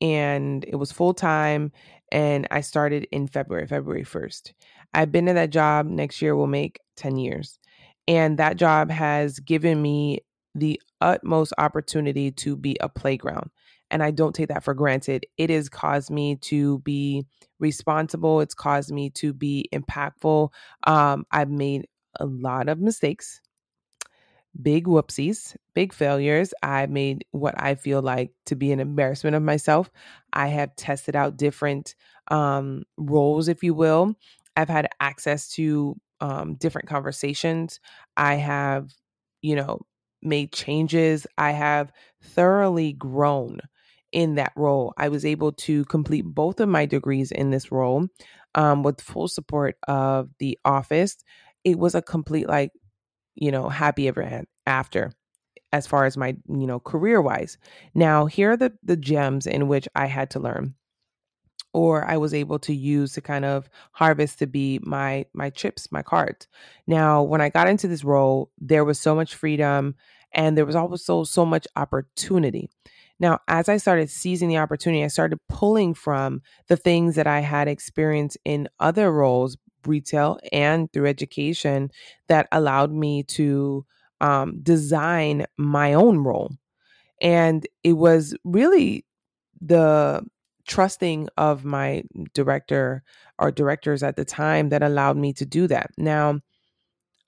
[0.00, 1.72] and it was full time.
[2.10, 4.52] And I started in February, February 1st.
[4.92, 7.58] I've been in that job next year will make 10 years.
[8.06, 10.20] And that job has given me
[10.54, 13.50] the utmost opportunity to be a playground.
[13.92, 15.26] And I don't take that for granted.
[15.38, 17.26] It has caused me to be
[17.60, 20.50] responsible, it's caused me to be impactful.
[20.88, 21.86] Um, I've made
[22.18, 23.40] a lot of mistakes,
[24.60, 26.52] big whoopsies, big failures.
[26.62, 29.90] I've made what I feel like to be an embarrassment of myself.
[30.32, 31.94] I have tested out different
[32.30, 34.14] um, roles, if you will.
[34.56, 37.80] I've had access to um, different conversations.
[38.16, 38.90] I have,
[39.40, 39.80] you know,
[40.22, 41.26] made changes.
[41.38, 41.90] I have
[42.22, 43.60] thoroughly grown
[44.12, 44.94] in that role.
[44.96, 48.08] I was able to complete both of my degrees in this role
[48.54, 51.16] um, with full support of the office.
[51.64, 52.70] It was a complete, like,
[53.34, 55.12] you know, happy ever after
[55.72, 57.56] as far as my, you know, career wise.
[57.94, 60.74] Now, here are the, the gems in which I had to learn
[61.74, 65.90] or I was able to use to kind of harvest to be my my chips,
[65.90, 66.46] my cards.
[66.86, 69.94] Now, when I got into this role, there was so much freedom
[70.34, 72.68] and there was also so much opportunity.
[73.22, 77.38] Now, as I started seizing the opportunity, I started pulling from the things that I
[77.38, 79.56] had experienced in other roles,
[79.86, 81.90] retail and through education,
[82.26, 83.86] that allowed me to
[84.20, 86.50] um, design my own role.
[87.20, 89.06] And it was really
[89.60, 90.24] the
[90.66, 92.02] trusting of my
[92.34, 93.04] director
[93.38, 95.90] or directors at the time that allowed me to do that.
[95.96, 96.40] Now,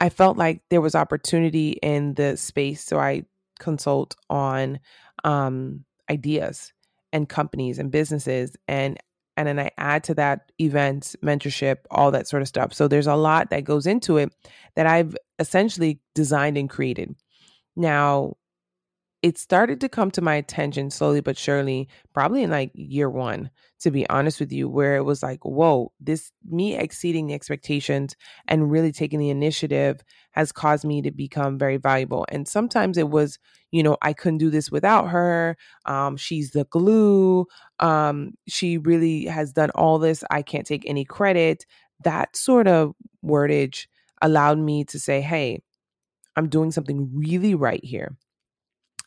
[0.01, 3.27] I felt like there was opportunity in the space, so I
[3.61, 4.81] consult on
[5.25, 6.73] um, ideas
[7.13, 8.99] and companies and businesses and
[9.37, 12.73] and then I add to that events, mentorship, all that sort of stuff.
[12.73, 14.33] So there's a lot that goes into it
[14.77, 17.17] that I've essentially designed and created.
[17.75, 18.37] Now,
[19.23, 23.51] it started to come to my attention slowly but surely, probably in like year one,
[23.81, 28.15] to be honest with you, where it was like, whoa, this me exceeding the expectations
[28.47, 32.27] and really taking the initiative has caused me to become very valuable.
[32.29, 33.39] And sometimes it was,
[33.71, 35.57] you know, I couldn't do this without her.
[35.87, 37.47] Um, she's the glue.
[37.79, 40.25] Um, she really has done all this.
[40.31, 41.65] I can't take any credit.
[42.03, 43.87] That sort of wordage
[44.21, 45.63] allowed me to say, hey,
[46.35, 48.17] I'm doing something really right here.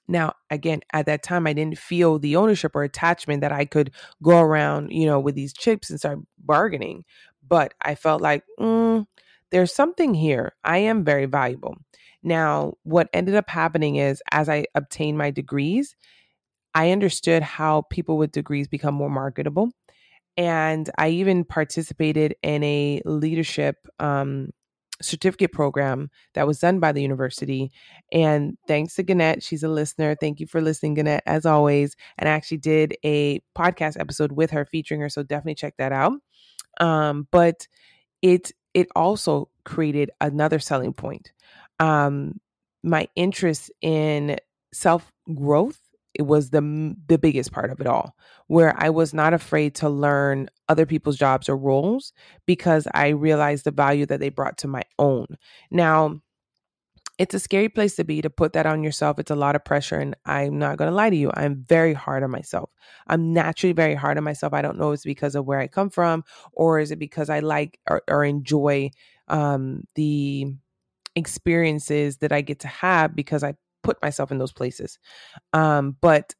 [0.07, 3.91] Now, again, at that time, I didn't feel the ownership or attachment that I could
[4.23, 7.03] go around, you know, with these chips and start bargaining.
[7.45, 9.05] But I felt like, mm,
[9.51, 10.53] there's something here.
[10.63, 11.75] I am very valuable.
[12.23, 15.95] Now, what ended up happening is as I obtained my degrees,
[16.73, 19.69] I understood how people with degrees become more marketable.
[20.35, 24.49] And I even participated in a leadership um,
[25.01, 27.71] certificate program that was done by the university.
[28.11, 30.15] And thanks to Gannett, she's a listener.
[30.19, 31.95] Thank you for listening, Gannett, as always.
[32.17, 35.09] And I actually did a podcast episode with her featuring her.
[35.09, 36.13] So definitely check that out.
[36.79, 37.67] Um, but
[38.21, 41.31] it it also created another selling point.
[41.79, 42.39] Um,
[42.83, 44.37] my interest in
[44.71, 45.79] self growth
[46.13, 48.15] it was the the biggest part of it all
[48.47, 52.13] where i was not afraid to learn other people's jobs or roles
[52.45, 55.25] because i realized the value that they brought to my own
[55.71, 56.19] now
[57.17, 59.65] it's a scary place to be to put that on yourself it's a lot of
[59.65, 62.69] pressure and i'm not going to lie to you i'm very hard on myself
[63.07, 65.67] i'm naturally very hard on myself i don't know if it's because of where i
[65.67, 68.89] come from or is it because i like or, or enjoy
[69.29, 70.45] um, the
[71.15, 73.53] experiences that i get to have because i
[73.87, 74.99] put myself in those places.
[75.53, 76.35] Um, but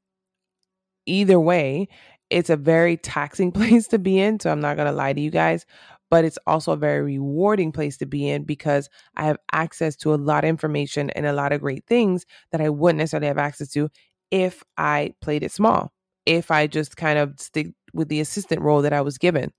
[1.06, 1.88] either way,
[2.30, 4.40] it's a very taxing place to be in.
[4.40, 5.66] So I'm not going to lie to you guys,
[6.10, 10.14] but it's also a very rewarding place to be in because I have access to
[10.14, 13.38] a lot of information and a lot of great things that I wouldn't necessarily have
[13.38, 13.90] access to
[14.32, 15.92] if I played it small,
[16.26, 19.52] if I just kind of stick with the assistant role that I was given.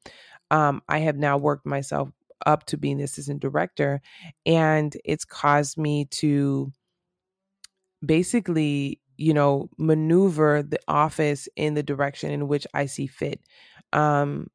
[0.51, 2.11] Um, I have now worked myself
[2.47, 4.01] up to being the assistant director,
[4.47, 6.73] and it's caused me to
[8.05, 13.41] basically, you know, maneuver the office in the direction in which I see fit.
[13.93, 14.49] Um,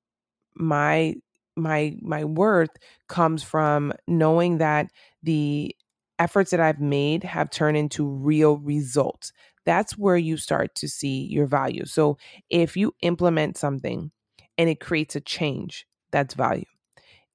[0.55, 1.15] my
[1.55, 2.71] my my worth
[3.07, 4.87] comes from knowing that
[5.21, 5.75] the
[6.19, 9.31] efforts that I've made have turned into real results.
[9.65, 11.85] That's where you start to see your value.
[11.85, 12.17] So
[12.49, 14.11] if you implement something
[14.57, 16.65] and it creates a change, that's value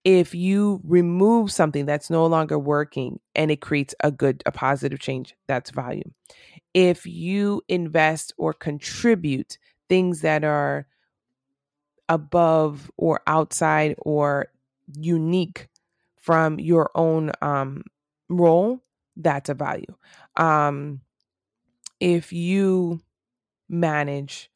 [0.04, 5.00] if you remove something that's no longer working and it creates a good a positive
[5.00, 6.04] change that's value
[6.74, 9.58] if you invest or contribute
[9.88, 10.86] things that are
[12.08, 14.48] above or outside or
[14.98, 15.68] unique
[16.16, 17.82] from your own um,
[18.28, 18.82] role
[19.16, 19.94] that's a value
[20.36, 21.00] um,
[22.00, 23.00] if you
[23.68, 24.50] manage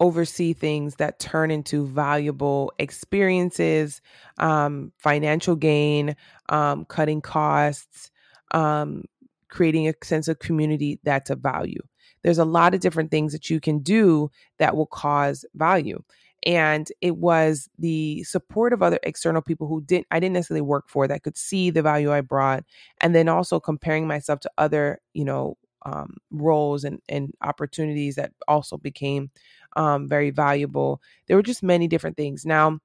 [0.00, 4.00] oversee things that turn into valuable experiences,
[4.38, 6.16] um, financial gain,
[6.48, 8.10] um, cutting costs,
[8.52, 9.04] um,
[9.48, 11.80] creating a sense of community that's a value.
[12.22, 16.02] There's a lot of different things that you can do that will cause value.
[16.46, 20.88] And it was the support of other external people who didn't, I didn't necessarily work
[20.88, 22.64] for that could see the value I brought.
[23.00, 28.32] And then also comparing myself to other, you know, um, roles and, and opportunities that
[28.48, 29.30] also became
[29.76, 31.00] um, very valuable.
[31.26, 32.44] There were just many different things.
[32.44, 32.80] Now,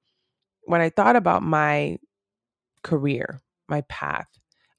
[0.64, 1.98] when I thought about my
[2.82, 4.28] career, my path,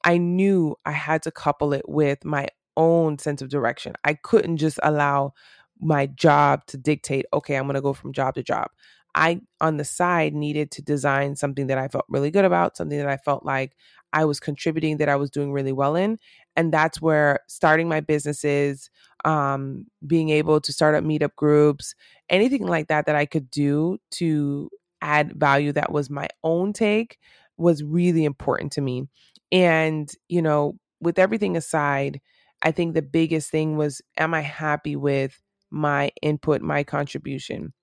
[0.03, 3.93] I knew I had to couple it with my own sense of direction.
[4.03, 5.33] I couldn't just allow
[5.81, 8.69] my job to dictate, okay, I'm going to go from job to job.
[9.15, 12.97] I, on the side, needed to design something that I felt really good about, something
[12.97, 13.75] that I felt like
[14.13, 16.19] I was contributing, that I was doing really well in.
[16.55, 18.89] And that's where starting my businesses,
[19.25, 21.95] um, being able to start up meetup groups,
[22.29, 24.69] anything like that that I could do to
[25.01, 27.17] add value that was my own take
[27.57, 29.07] was really important to me.
[29.51, 32.21] And, you know, with everything aside,
[32.61, 35.39] I think the biggest thing was, am I happy with
[35.71, 37.73] my input, my contribution?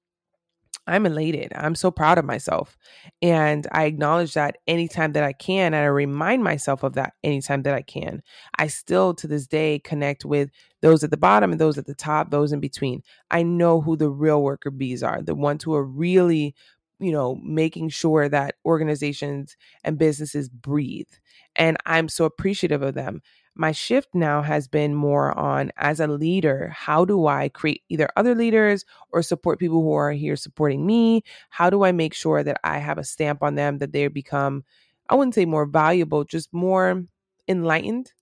[0.86, 1.52] I'm elated.
[1.56, 2.76] I'm so proud of myself.
[3.22, 7.62] And I acknowledge that anytime that I can, and I remind myself of that anytime
[7.62, 8.22] that I can.
[8.58, 10.50] I still, to this day, connect with
[10.82, 13.02] those at the bottom and those at the top, those in between.
[13.30, 16.54] I know who the real worker bees are, the ones who are really,
[17.00, 21.08] you know, making sure that organizations and businesses breathe.
[21.56, 23.22] And I'm so appreciative of them
[23.56, 28.08] my shift now has been more on as a leader, how do I create either
[28.16, 31.22] other leaders or support people who are here supporting me?
[31.50, 34.64] How do I make sure that I have a stamp on them that they become,
[35.08, 37.04] I wouldn't say more valuable, just more
[37.48, 38.12] enlightened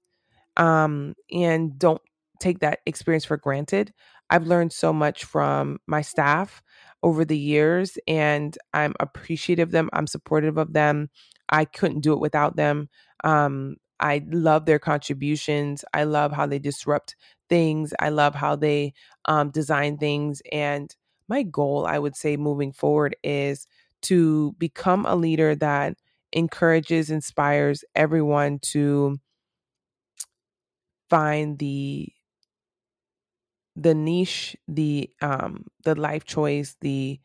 [0.57, 2.01] um, and don't
[2.41, 3.93] take that experience for granted.
[4.31, 6.63] I've learned so much from my staff
[7.03, 9.91] over the years and I'm appreciative of them.
[9.93, 11.11] I'm supportive of them.
[11.49, 12.89] I couldn't do it without them.
[13.25, 15.85] Um, I love their contributions.
[15.95, 17.17] I love how they disrupt
[17.49, 17.93] things.
[18.01, 18.95] I love how they
[19.27, 20.43] um, design things.
[20.51, 20.95] And
[21.29, 23.67] my goal, I would say, moving forward is
[24.03, 25.97] to become a leader that
[26.33, 29.19] encourages, inspires everyone to
[31.09, 32.09] find the
[33.77, 37.19] the niche, the um, the life choice, the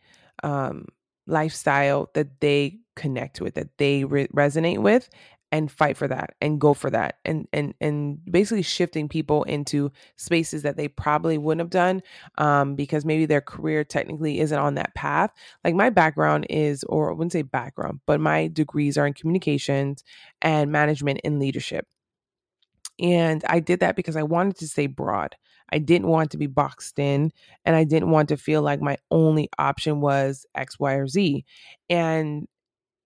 [0.43, 0.85] um,
[1.25, 5.09] lifestyle that they connect with, that they re- resonate with,
[5.57, 9.91] and fight for that and go for that and and and basically shifting people into
[10.15, 12.01] spaces that they probably wouldn't have done
[12.37, 15.31] um, because maybe their career technically isn't on that path.
[15.63, 20.03] Like my background is or i wouldn't say background but my degrees are in communications
[20.41, 21.87] and management and leadership.
[22.99, 25.35] And i did that because i wanted to stay broad.
[25.69, 27.31] I didn't want to be boxed in
[27.65, 31.43] and I didn't want to feel like my only option was X, Y, or Z.
[31.89, 32.47] And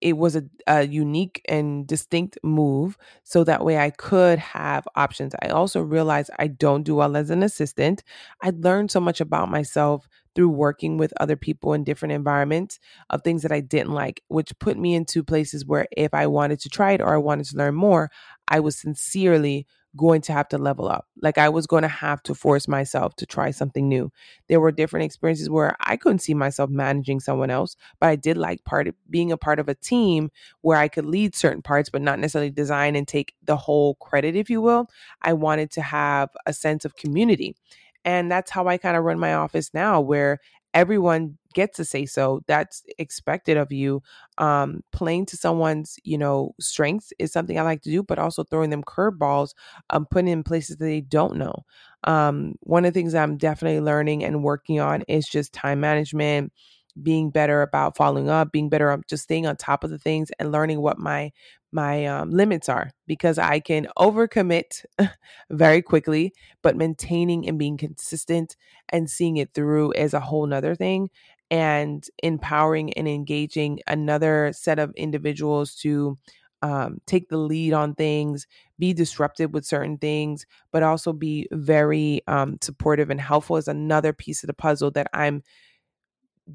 [0.01, 5.33] it was a, a, unique and distinct move so that way I could have options.
[5.41, 8.03] I also realized I don't do well as an assistant.
[8.41, 12.79] I learned so much about myself through working with other people in different environments
[13.09, 16.59] of things that I didn't like, which put me into places where if I wanted
[16.61, 18.09] to try it or I wanted to learn more,
[18.47, 21.07] I was sincerely going to have to level up.
[21.21, 24.11] Like I was going to have to force myself to try something new.
[24.47, 28.37] There were different experiences where I couldn't see myself managing someone else, but I did
[28.37, 30.31] like part of being a part of a team
[30.61, 34.35] where I could lead certain parts, but not necessarily design and take the whole credit,
[34.35, 34.87] if you will.
[35.21, 37.55] I wanted to have a sense of community.
[38.03, 40.39] And that's how I kind of run my office now, where
[40.73, 44.01] everyone gets to say so that's expected of you
[44.37, 48.43] um playing to someone's you know strengths is something i like to do but also
[48.45, 49.53] throwing them curveballs
[49.89, 51.65] um putting in places that they don't know.
[52.05, 56.53] Um one of the things i'm definitely learning and working on is just time management
[57.01, 60.29] being better about following up being better at just staying on top of the things
[60.39, 61.31] and learning what my
[61.71, 64.85] my um, limits are because I can overcommit
[65.49, 68.55] very quickly, but maintaining and being consistent
[68.89, 71.09] and seeing it through is a whole nother thing.
[71.49, 76.17] And empowering and engaging another set of individuals to
[76.61, 78.47] um, take the lead on things,
[78.79, 84.13] be disruptive with certain things, but also be very um, supportive and helpful is another
[84.13, 85.43] piece of the puzzle that I'm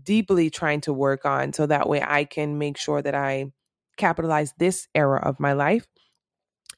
[0.02, 3.46] deeply trying to work on so that way I can make sure that I
[3.96, 5.86] capitalize this era of my life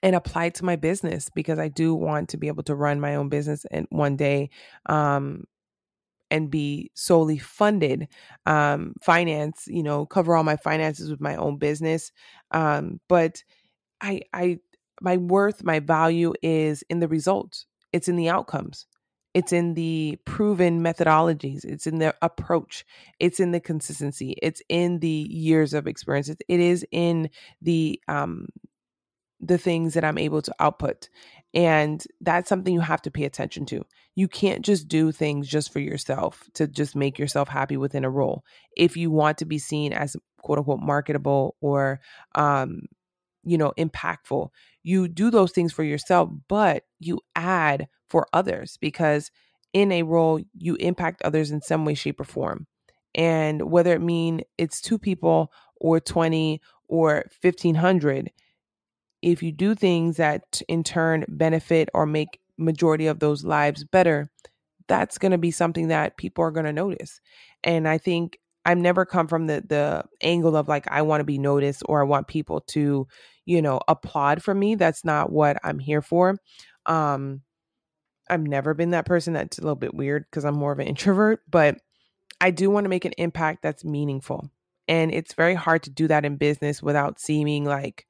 [0.02, 3.00] and apply it to my business because I do want to be able to run
[3.00, 4.50] my own business and one day
[4.86, 5.44] um,
[6.30, 8.08] and be solely funded
[8.46, 12.12] um, finance you know cover all my finances with my own business
[12.50, 13.42] um, but
[14.00, 14.58] i i
[15.00, 17.66] my worth my value is in the results.
[17.92, 18.86] It's in the outcomes
[19.34, 21.64] it's in the proven methodologies.
[21.64, 22.84] It's in the approach.
[23.20, 24.36] It's in the consistency.
[24.42, 26.28] It's in the years of experience.
[26.30, 28.48] It is in the um,
[29.40, 31.08] the things that I'm able to output.
[31.54, 33.84] And that's something you have to pay attention to.
[34.16, 38.10] You can't just do things just for yourself to just make yourself happy within a
[38.10, 38.44] role.
[38.76, 42.00] If you want to be seen as quote unquote marketable or
[42.34, 42.80] um,
[43.44, 44.50] you know, impactful.
[44.82, 49.30] You do those things for yourself, but you add for others because
[49.72, 52.66] in a role, you impact others in some way, shape, or form.
[53.14, 58.30] And whether it mean it's two people or 20 or 1500,
[59.22, 64.30] if you do things that in turn benefit or make majority of those lives better,
[64.88, 67.20] that's going to be something that people are going to notice.
[67.62, 71.24] And I think I've never come from the the angle of like I want to
[71.24, 73.06] be noticed or I want people to,
[73.46, 74.74] you know, applaud for me.
[74.74, 76.36] That's not what I'm here for.
[76.86, 77.42] Um
[78.30, 79.32] I've never been that person.
[79.32, 81.78] That's a little bit weird because I'm more of an introvert, but
[82.40, 84.50] I do want to make an impact that's meaningful.
[84.86, 88.06] And it's very hard to do that in business without seeming like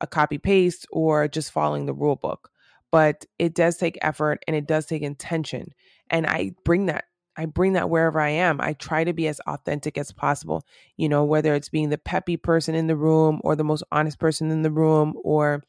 [0.00, 2.50] a copy paste or just following the rule book.
[2.90, 5.72] But it does take effort and it does take intention.
[6.10, 7.04] And I bring that
[7.38, 8.60] I bring that wherever I am.
[8.60, 10.64] I try to be as authentic as possible,
[10.96, 14.18] you know, whether it's being the peppy person in the room or the most honest
[14.18, 15.62] person in the room or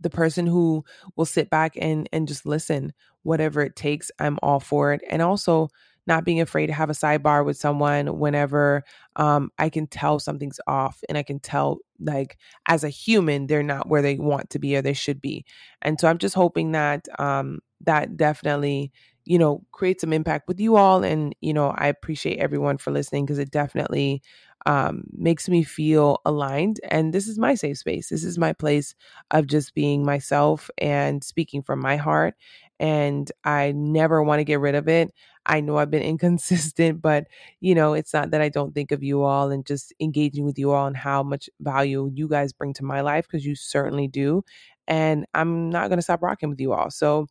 [0.00, 0.84] the person who
[1.16, 2.92] will sit back and and just listen
[3.22, 5.68] whatever it takes i'm all for it and also
[6.08, 8.84] not being afraid to have a sidebar with someone whenever
[9.16, 12.36] um, i can tell something's off and i can tell like
[12.66, 15.44] as a human they're not where they want to be or they should be
[15.82, 18.92] and so i'm just hoping that um, that definitely
[19.28, 21.02] you know, create some impact with you all.
[21.02, 24.22] And, you know, I appreciate everyone for listening because it definitely
[24.66, 26.80] um, makes me feel aligned.
[26.90, 28.10] And this is my safe space.
[28.10, 28.94] This is my place
[29.30, 32.34] of just being myself and speaking from my heart.
[32.78, 35.12] And I never want to get rid of it.
[35.46, 37.26] I know I've been inconsistent, but
[37.60, 40.58] you know, it's not that I don't think of you all and just engaging with
[40.58, 44.08] you all and how much value you guys bring to my life because you certainly
[44.08, 44.44] do.
[44.88, 46.90] And I'm not going to stop rocking with you all.
[46.90, 47.26] So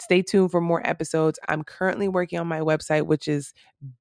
[0.00, 1.38] Stay tuned for more episodes.
[1.48, 3.52] I'm currently working on my website, which is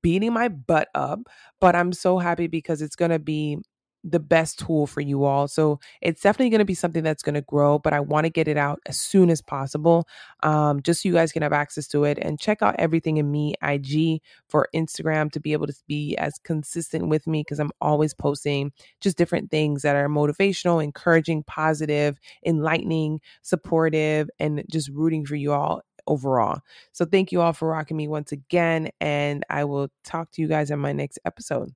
[0.02, 1.20] beating my butt up,
[1.60, 3.58] but I'm so happy because it's going to be
[4.04, 5.48] the best tool for you all.
[5.48, 8.30] So it's definitely going to be something that's going to grow, but I want to
[8.30, 10.08] get it out as soon as possible,
[10.44, 12.18] um, just so you guys can have access to it.
[12.22, 16.38] And check out everything in me IG for Instagram to be able to be as
[16.44, 18.72] consistent with me because I'm always posting
[19.02, 25.54] just different things that are motivational, encouraging, positive, enlightening, supportive, and just rooting for you
[25.54, 26.62] all overall.
[26.94, 30.48] So thank you all for rocking me once again, and I will talk to you
[30.48, 31.74] guys in my next episode.